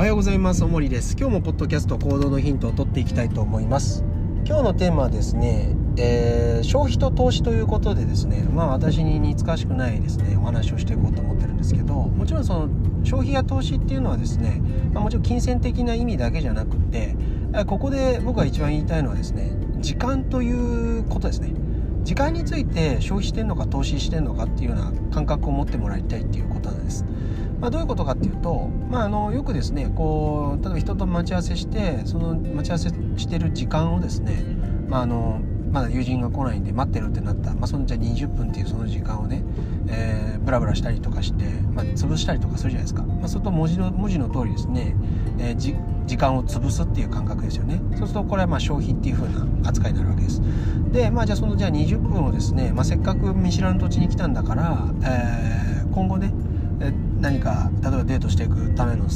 [0.00, 0.64] おはようございます。
[0.64, 1.14] おもりです。
[1.14, 4.02] 今日もポッドキャスト行動のヒントを取っていきたいと思います。
[4.46, 12.68] 今日のテーマはですね、えー消費と投資ということでですね、まあ私に似つかしくないですね、お話をしていこうと思ってるんですけど、もちろんその
[13.04, 14.62] 消費や投資っていうのはですね、
[14.94, 17.14] まあ、もちろん金銭的な意味だけじゃなくて、
[17.66, 21.52] ここで僕が一番言いたいのはですね、時間ということですね。
[22.04, 27.04] 時間について消費してんのか投資してんのかっていうような感覚を持ってもらいたいっていうことなんです。
[27.60, 34.42] まあ、どういうことかっていうと、まあ、あのよくですねこう例えば人と待ち合わせしてその待ち合わせしてる時間をですね、
[34.88, 39.44] まあ、あのまだ友人が来ないんで待ってるってなった、まあ、そのじゃあ20分っていうその時間をね、
[39.88, 44.96] えー、ブラブラしたりとかして、まあ、潰したりとかするじゃないですか、まあ、それと文字の文字の通りですね、
[45.38, 47.80] えーじ時間を潰すっていう感覚ですよね。
[47.96, 50.42] そうするとこれはまあ消費っていう風な扱いになるわけです。
[50.90, 55.60] でまあじゃあそのじゃあ20分をですね、まあ、せっかく見知らぬ土地に来たんだから、えー
[55.92, 56.32] 今後ね
[57.20, 59.06] 何か例えばデートしていくための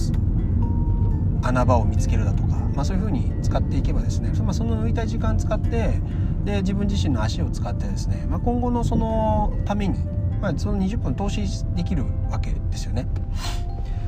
[1.42, 6.00] 穴場を見つけるだとか、まあ、そういうふうに使っていけばですね、ま、その抜いた時間使って
[6.44, 9.98] で自分自身の足を使ってですね、まあ、今後のそのために、
[10.40, 11.42] まあ、その20分投資
[11.74, 13.06] できるわけですよね。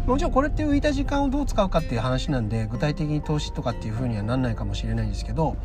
[0.07, 5.57] もちろんこれって浮いた時間をどう使うかっていう話なんで具体的に投資とかっていうふうにはなんないかもしれないんですけど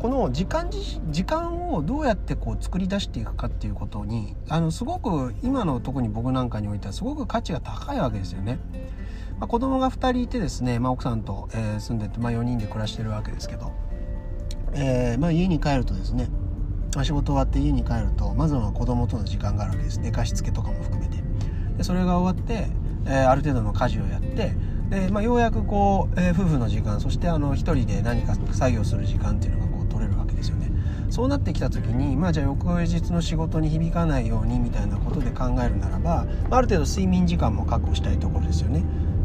[0.00, 8.58] この時間時間をどうやってこう作り出していくかっていうことにあのすごく今の特に僕なんかにおいてはすごく価値が高いわけですよね。
[9.38, 13.72] まあ、子供が2人いてですね、まあ、奥さんと、えー住んでて、まあ、4人で暮らしてるわけですけど、
[14.72, 16.28] えーまあ、家に帰るとですね
[16.94, 20.00] まあ仕事終わって家に帰るとまずは子供との時間があるわけです。
[20.00, 21.22] 寝かしつけとかも含めて。
[21.76, 22.68] でそれが終わって、
[23.04, 24.54] えーある程度の家事をやって
[24.88, 29.69] で、まあ、ようやくこう、えー夫婦の時間そしてあの一人で何か作業する時間っていうのが
[31.10, 38.84] そうなってきた時にまあじゃあ翌日の仕事に響かないようにみたいなことで考えるならば、ある程度睡眠時間も確保したいところですよね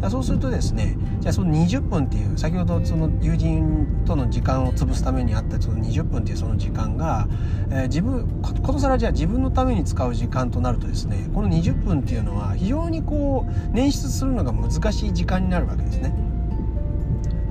[0.09, 7.28] そうするとですねじゃあその20分っていう先ほどその友人との時間を潰すためにあったその20分っていうその時間が、
[7.70, 16.14] えー自分ことさらじゃあ自分のために使う時間となるとですねこの20分っていうのは非常にこう捻出するのが難しい時間になるわけですね。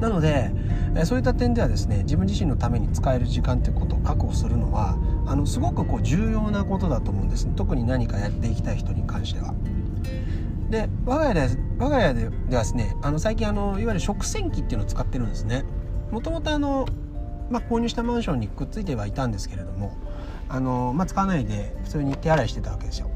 [0.01, 0.51] なので、
[1.05, 4.97] そういった点ではですね自分自身のために使える時間ということを確保するのは
[5.27, 9.55] あのすごくこう重要なことだと思うんです特に何かやっていきたい人に関しては。
[10.71, 15.65] で我が家で我が家でではですねあの最近あのいわゆる食洗機っていうのを使ってるんですね。
[16.11, 16.87] もともとあの、
[17.51, 19.97] まあ、購入したマンションにくっついてはいたんですけれども
[20.49, 23.11] あの、まあ、使わないで普通に手洗いしてたわけですよ。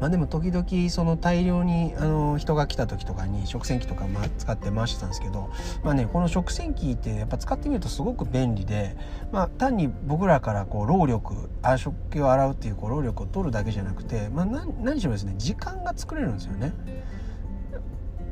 [0.00, 5.50] まあ、でも時々その大量にあの人が来た時とかに食洗機とかま使って回してたんですけど、
[5.84, 8.96] まあね、この食洗機ってやっぱ使ってみるとすごく便利で、
[9.30, 16.72] まあ、単に僕らからこう労力あ食器を洗うっていうこう労力を取るだけじゃなくて、まあ、何何しろですね時間が作れるんですよね。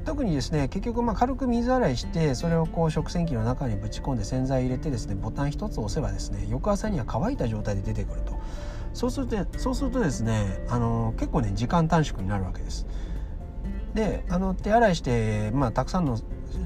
[0.08, 8.32] 特にですね結局まあ軽く水洗いしてそれをこう食洗機の中にぶち込んで洗剤入れてですねボタン一つ押せばですね翌朝には乾いた状態で出てくると
[8.92, 12.86] そうするとそうするとですねあの結構ね時間短縮になるわけです。
[13.94, 16.18] であの手洗いして、まあ、たくさんの、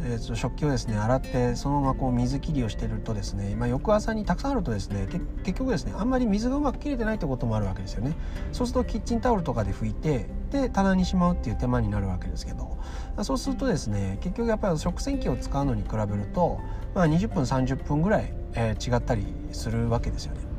[0.04, 5.06] えー食器をですね洗ってそのままこう水切りをしてるとですね、まあ、翌朝にたくさんあるとですね
[5.44, 8.16] 結局ですねあんまり水がうまく切れてないってこともあるわけですよね
[8.52, 12.78] そうするとキッチンタオルとかで拭いてで棚にしまうっていう手間になるわけですけど
[13.22, 16.60] そうするとですね結局やっぱり食洗機を使うのに比べると、
[16.94, 20.51] まあ、20分30分ぐらい、えー違ったりするわけですよね。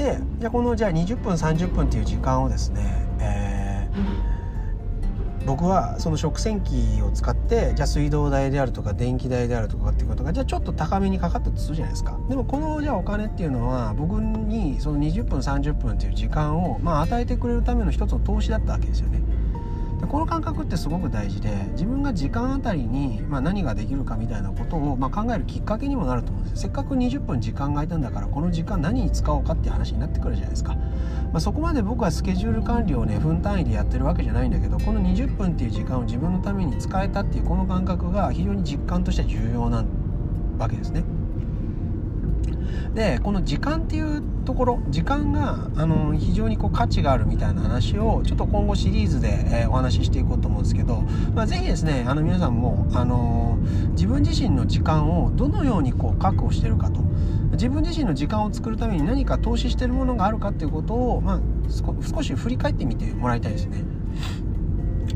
[0.00, 2.80] でじゃこのじゃあ20分30分っていう時間をですね、
[3.20, 4.40] えー
[5.46, 12.20] 僕はその食洗機を使ってじゃあ水道代であるとか電気代であるとかっていうことがじゃあちょっと高めにかかったとするじゃないですか。
[12.28, 19.22] でもこのじゃあお金っていうのは僕にその20分30分っていう時間をまあ与えてくれるための一つの投資だったわけですよね。
[20.00, 26.56] でこの感覚ってすごく大事で自分が時間あたりに、まあ、何ができるかみたいなことを、まあ、考えるきっかけにもなると思うんですよ。
[26.60, 39.84] せっかく20分時間が空いたんだからこの時間何に使おうかっていう話になってくるじゃないですか、まあ、そこまで僕はスケジュール管理をね分単位でやってるわけじゃないんだけどこの20分っていう時間を自分のために使えたっていうこの感覚が非常に実感としては重要な
[40.58, 41.04] わけですね。
[42.94, 51.02] でこの時間っていうところ時間があの非常にこう価値があるみたいな話をちょっと今後シリーズで、えーお話ししていこうと思うんですけど、
[51.34, 53.58] まあ、ぜひですねあの皆さんもあの
[53.92, 57.00] 自分自身の時間をどのようにこう確保してるかと
[57.52, 63.84] 自分自身の時間を作るために何か投資してるものがあるかっていうことを、まあ、少し振り返ってみてもらいたいですね。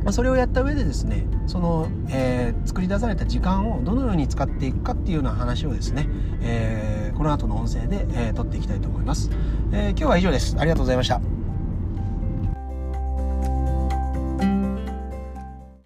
[0.04, 6.08] ま、それをやった上でですねその、えー作り出された時間をどのように使っていくかっていうような話をですね、
[6.40, 9.30] えーこの後の音声で、えー撮っていきたいと思います、
[9.72, 10.56] えー今日は以上です。
[10.58, 11.33] ありがとうございました。